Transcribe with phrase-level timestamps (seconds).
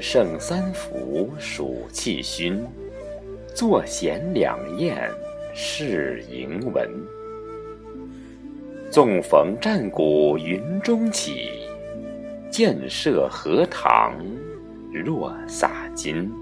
[0.00, 2.64] 盛三伏暑气熏，
[3.54, 5.10] 坐闲两燕
[5.52, 7.17] 试吟文。
[8.90, 11.50] 纵逢战鼓云中起，
[12.50, 14.16] 箭射荷塘
[15.04, 16.32] 落洒金。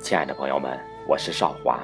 [0.00, 1.78] 亲爱的朋友们，我是少华。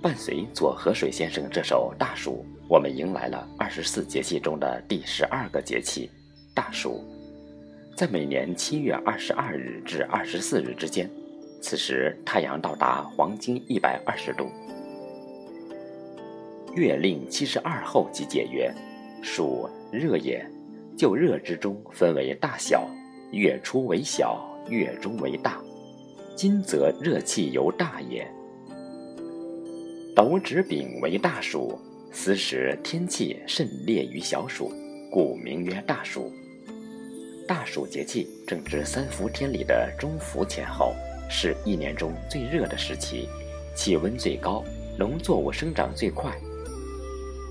[0.00, 6.08] 伴随左河水先生这首《大暑》，我们迎来了二十四节气中的第十二个节气——
[6.54, 7.02] 大暑。
[7.96, 11.10] 在每年七月二十二日至二十四日之间，
[11.68, 14.48] 此时太阳到达黄金一百二十度。
[16.76, 18.72] 月令七十二候即解曰
[19.20, 20.48] ：“暑，热也。
[20.96, 22.88] 就热之中分为大小，
[23.32, 25.60] 月初为小，月中为大。
[26.36, 28.24] 今则热气尤大也。”
[30.14, 31.76] 斗指丙为大暑，
[32.12, 34.72] 此时天气甚烈于小暑，
[35.10, 36.32] 故名曰大暑。
[37.48, 40.94] 大暑节气正值三伏天里的中伏前后，
[41.28, 43.28] 是一年中最热的时期，
[43.74, 44.64] 气温最高，
[44.98, 46.32] 农作物生长最快。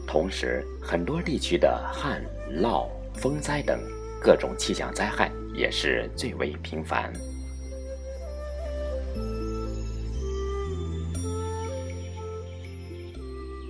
[0.08, 2.22] 同时，很多地区的旱
[2.62, 3.80] 涝、风灾等
[4.22, 7.12] 各种气象灾害也是最为频繁。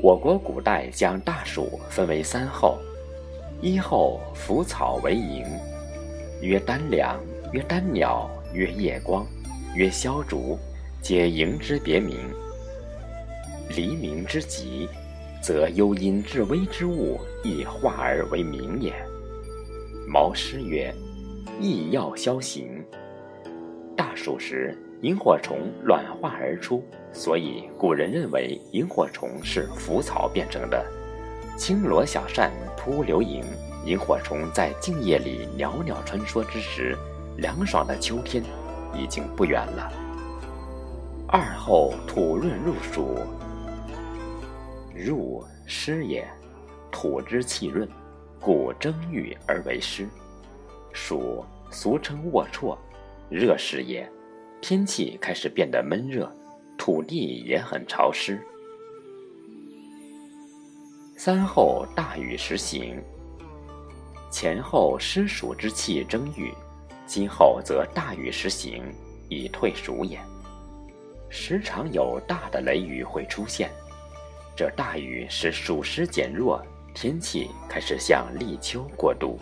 [0.01, 2.77] 我国古代将大暑分为三候：
[3.59, 5.45] 一候腐草为萤，
[6.41, 7.19] 曰丹梁，
[7.53, 9.25] 曰丹鸟，曰夜光，
[9.75, 10.57] 曰消烛，
[11.01, 12.17] 皆萤之别名。
[13.75, 14.87] 黎明之极，
[15.41, 18.93] 则幽阴至微之物亦化而为明也。
[20.07, 20.93] 毛诗曰
[21.59, 22.81] ：“异要消行。”
[23.97, 24.77] 大暑时。
[25.01, 26.81] 萤火虫卵化而出，
[27.11, 30.83] 所以古人认为萤火虫是腐草变成的。
[31.57, 33.43] 轻罗小扇扑流萤，
[33.85, 36.97] 萤火虫在静夜里袅袅穿梭之时，
[37.37, 38.41] 凉爽的秋天
[38.97, 39.91] 已经不远了。
[41.27, 43.19] 二后土润入暑，
[44.93, 46.27] 入湿也，
[46.91, 47.87] 土之气润，
[48.39, 50.07] 故蒸郁而为湿。
[50.93, 52.77] 暑俗称龌龊，
[53.29, 54.09] 热时也。
[54.61, 56.31] 天气开始变得闷热，
[56.77, 58.39] 土地也很潮湿。
[61.17, 63.01] 三后大雨时行，
[64.31, 66.53] 前后湿暑之气蒸郁，
[67.05, 68.83] 今后则大雨时行，
[69.29, 70.19] 以退暑也。
[71.29, 73.69] 时常有大的雷雨会出现，
[74.55, 76.61] 这大雨使暑湿减弱，
[76.93, 79.37] 天气开始向立秋过渡。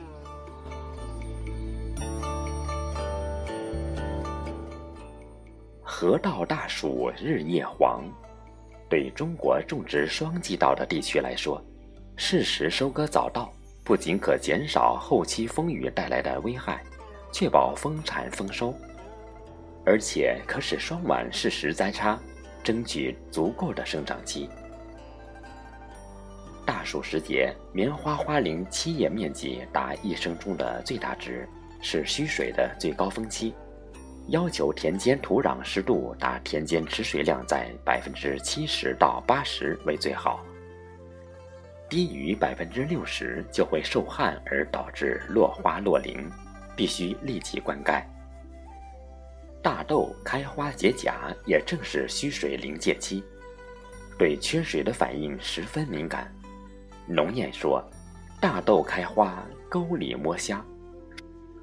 [5.82, 8.04] 河道大暑，日夜黄。
[8.90, 11.64] 对中国种植双季稻的地区来说，
[12.16, 13.52] 适时收割早稻，
[13.84, 16.84] 不仅可减少后期风雨带来的危害，
[17.34, 18.74] 确保丰产丰收，
[19.84, 22.18] 而且可使双晚适时栽插，
[22.64, 24.48] 争取足够的生长期。
[26.64, 31.50] 大暑时节，棉花花龄期叶面积达一生中的最大值，
[31.82, 33.54] 是需水的最高峰期。
[34.30, 40.46] 要求田间土壤湿度达田间吃水量在百分之七十到八十为最好，
[41.90, 46.26] 低于百分之六十就会受旱而导致落花落林，
[46.76, 48.04] 必须立即灌溉。
[49.62, 51.14] 大豆开花结荚
[51.46, 53.24] 也正是需水临界期，
[54.18, 56.30] 对缺水的反应十分敏感。
[57.08, 57.84] 农谚说
[58.42, 60.64] ：“大豆开花，沟里摸虾。”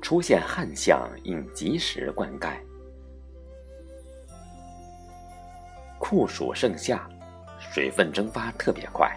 [0.01, 2.55] 出现旱象，应及时灌溉。
[5.99, 7.07] 酷暑盛夏，
[7.59, 9.15] 水分蒸发特别快，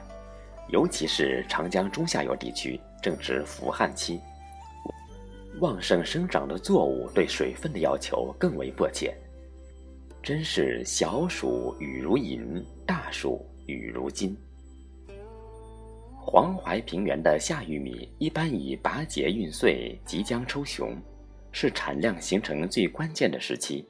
[0.68, 4.20] 尤其是长江中下游地区正值伏旱期，
[5.64, 9.16] 旺盛生长的作物对水分的要求更为迫切。
[10.22, 14.36] 真是小暑雨如银，大暑雨如金。
[16.20, 20.98] 黄淮平原的夏玉米一般以拔节孕穗，即将抽雄，
[21.54, 23.88] 是产量形成最关键的时期，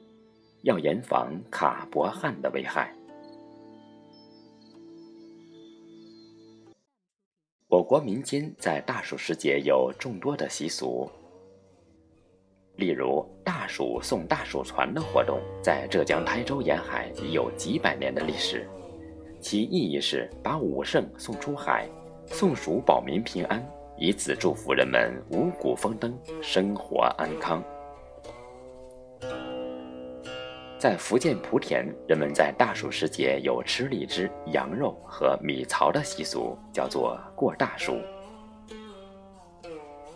[0.62, 2.94] 要严防卡脖旱的危害。
[7.66, 11.10] 我国民间在大暑时节有众多的习俗，
[12.76, 18.68] 例如大暑送大暑船的活动，在浙江台州沿海已有几百年的历史，
[19.40, 21.88] 其意义是把武圣送出海，
[22.26, 23.64] 送蜀保民平安，
[23.96, 26.12] 以此祝福人们五谷丰登，
[26.42, 27.62] 生活安康。
[30.76, 37.98] 在福建莆田，人们在大暑时节有吃荔枝、羊肉和米槽的习俗，叫做过大暑。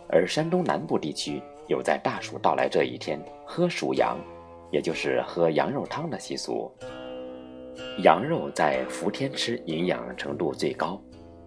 [0.09, 4.17] 而山东南部地区有在大暑到来这一天喝暑羊，
[4.71, 6.69] 也就是喝羊肉汤的习俗。
[7.99, 10.99] 羊肉在伏天吃，营养程度最高。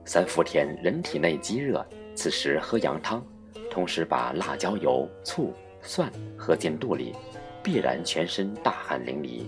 [0.05, 1.85] 三伏天人体内积热，
[2.15, 3.21] 此时喝羊汤，
[3.69, 5.53] 同时把辣椒油、醋、
[5.83, 6.09] 蒜
[6.39, 7.17] 喝进肚里，
[7.61, 9.45] 必然全身大汗淋漓。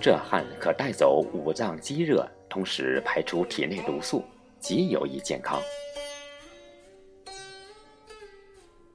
[0.00, 4.24] 这汗可带走五脏积热，同时排出体内毒素，
[4.58, 5.62] 极有益健康。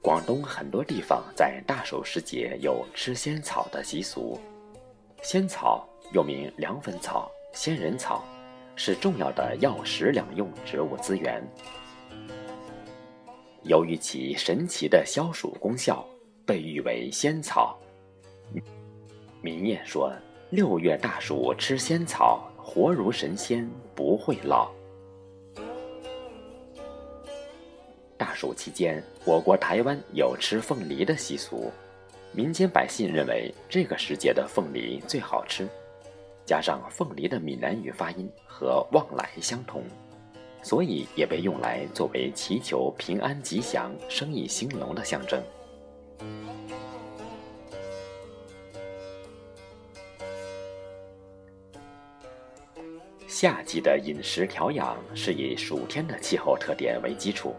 [0.08, 4.40] 广东很多地方在大暑时节有吃仙草的习俗。
[5.20, 8.24] 仙草又名凉粉草、仙人草，
[8.74, 11.46] 是重要的药食两用植物资源。
[13.64, 16.02] 由于其神奇的消暑功效，
[16.46, 17.78] 被誉为仙草。
[19.42, 20.10] 民谚说
[20.48, 24.70] ：“六月大暑吃仙草，活如神仙不会老。”
[28.28, 31.72] 大暑期间，我国台湾有吃凤梨的习俗。
[32.30, 35.66] 民间百姓认为这个时节的凤梨最好吃，
[36.44, 39.82] 加上凤梨的闽南语发音和“旺来”相同，
[40.62, 45.42] 所以也被用来作为祈求平安吉祥、生意兴隆的象征。
[53.26, 57.54] 夏季的饮食调养是以暑天的气候特点为基础。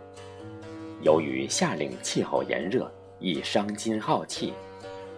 [1.01, 4.53] 由于夏令气候炎热，易伤筋耗气，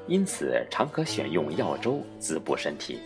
[0.08, 3.00] 因此常可选用药粥滋补身体。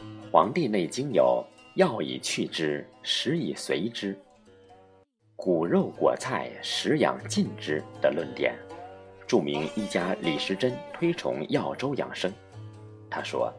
[0.32, 1.44] 《黄帝内经》有
[1.76, 4.18] “药以去之，食以随之，
[5.36, 8.52] 骨肉果菜食养尽之”的论点。
[9.24, 12.32] 著名医家李时珍推崇药粥养生。
[13.08, 13.52] 他说：“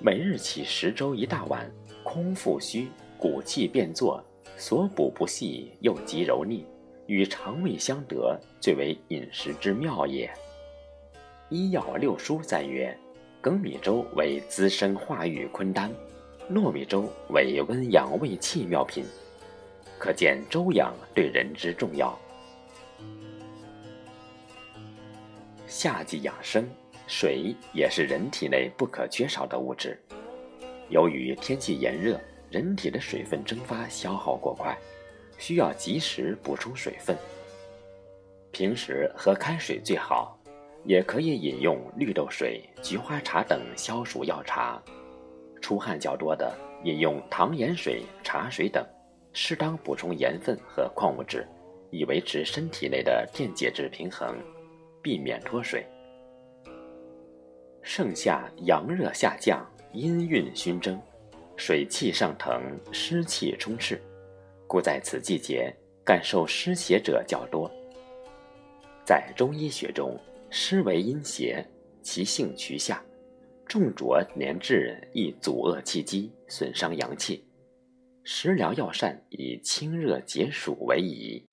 [0.00, 1.70] 每日起十粥一大碗，
[2.02, 2.88] 空腹虚，
[3.18, 4.24] 骨气变作。”
[4.56, 6.66] 所补不细，又极柔腻，
[7.10, 10.32] 与肠胃相得，最为饮食之妙也。
[11.48, 12.96] 医药六书赞曰：
[13.42, 15.90] 粳米粥为滋生化育坤丹，
[16.48, 19.04] 糯米粥为温养胃气妙品。
[19.98, 22.16] 可见粥养对人之重要。
[25.66, 26.64] 夏季养生，
[27.08, 30.00] 水也是人体内不可缺少的物质。
[30.90, 32.20] 由于天气炎热。
[32.50, 34.76] 人体的水分蒸发消耗过快，
[35.40, 37.16] 需要及时补充水分。
[38.52, 40.38] 平时喝开水最好，
[40.84, 44.80] 也可以饮用绿豆水、菊花茶等消暑药茶。
[45.62, 46.54] 出汗较多的，
[46.84, 48.86] 饮用糖盐水、茶水等，
[49.32, 51.48] 适当补充盐分和矿物质，
[51.90, 54.36] 以维持身体内的电解质平衡，
[55.02, 55.86] 避免脱水。
[57.82, 61.00] 盛夏阳热下降，阴运熏蒸。
[61.56, 64.00] 水气上腾，湿气充斥，
[64.70, 65.74] 故在此季节
[66.04, 67.68] 感受湿邪者较多。
[69.04, 70.16] 在中医学中，
[70.48, 71.66] 湿为阴邪，
[72.02, 73.04] 其性趋下，
[73.66, 77.44] 重浊黏滞易阻遏气机，损伤阳气。
[78.22, 81.44] 食疗药膳以清热解暑为宜。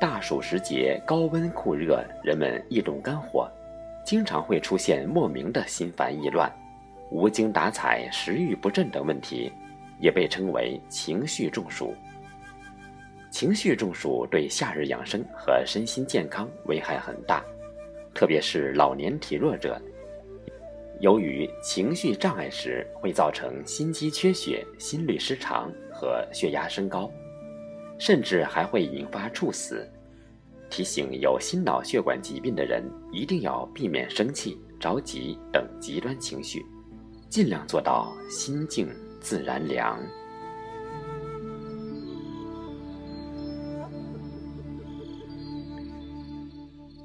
[0.00, 3.50] 大暑时节，高温酷热，人们易动肝火。
[4.06, 6.48] 经常会出现莫名的心烦意乱、
[7.10, 9.52] 无精打采、食欲不振等问题，
[10.00, 11.94] 也被称为情绪中暑。
[13.30, 17.44] 情绪中暑对夏日养生和身心健康危害很大，
[18.14, 19.80] 特别是老年体弱者，
[21.00, 27.10] 由于情绪障碍时会造成心肌缺血、心律失常和血压升高，
[27.98, 29.84] 甚至还会引发猝死。
[30.70, 32.82] 提醒有心脑血管疾病的人
[33.12, 36.64] 一定要避免生气、着急等极端情绪，
[37.28, 38.88] 尽量做到心静
[39.20, 39.98] 自然凉。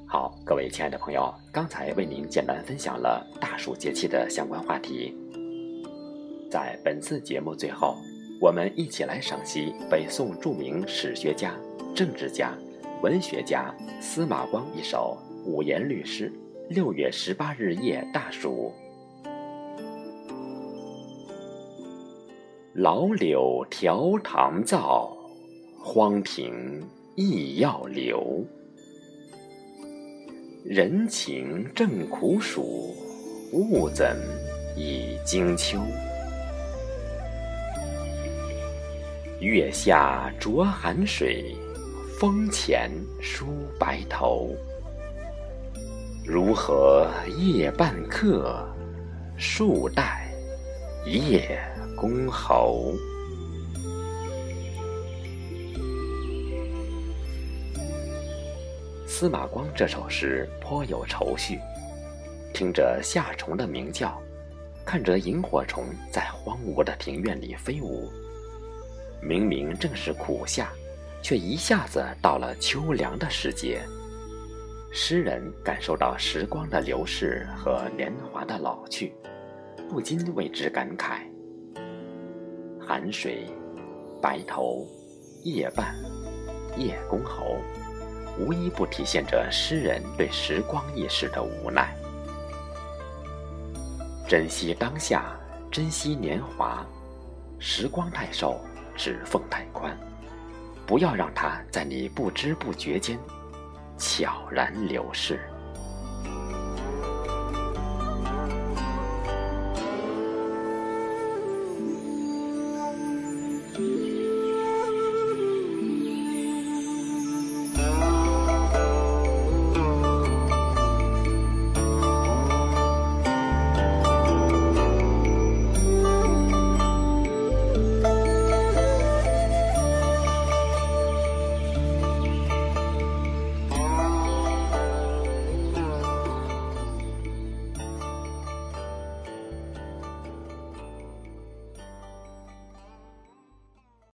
[0.06, 5.16] 好，各位亲爱的朋友，刚才为您简单分享了大暑节气的相关话题。
[6.50, 7.96] 在本次节目最后，
[8.42, 11.54] 我们一起来赏析北宋著名史学家、
[11.96, 12.54] 政治家。
[13.02, 16.34] 文学家司马光一首五言律诗：
[16.70, 18.74] 六月十八日夜大暑，
[22.82, 25.12] 老柳调糖造，
[25.84, 26.82] 荒庭
[27.14, 28.42] 亦要留。
[30.64, 32.96] 人情正苦暑，
[33.52, 34.16] 物怎
[34.78, 35.78] 已经秋？
[39.42, 41.54] 月下濯寒水，
[42.18, 43.46] 风前梳
[43.78, 44.56] 白头。
[46.26, 48.66] 如何夜半客，
[49.36, 50.19] 树待
[51.06, 51.60] 夜
[51.96, 52.94] 公侯。
[59.08, 61.60] 司马光这首诗颇有愁绪，
[62.54, 64.22] 听着夏虫的鸣叫，
[64.86, 68.12] 看着萤火虫在荒芜的庭院里飞舞，
[69.22, 70.70] 明明正是苦夏，
[71.22, 73.82] 却一下子到了秋凉的时节。
[74.92, 79.14] 诗人感受到时光的流逝和年华的老去，
[79.90, 81.22] 不禁为之感慨。
[82.80, 83.48] 寒水、
[84.22, 84.88] 白头、
[85.44, 85.96] 夜半、
[86.78, 87.58] 叶公侯。
[88.38, 91.94] 无一不体现着诗人对时光易逝的无奈。
[94.28, 95.36] 珍惜当下，
[95.72, 96.86] 珍惜年华，
[97.58, 98.62] 时光太瘦，
[98.96, 99.98] 指缝太宽，
[100.86, 103.20] 不要让它在你不知不觉间
[103.98, 105.49] 悄然流逝。